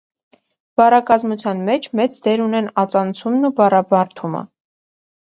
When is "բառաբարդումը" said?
3.63-4.47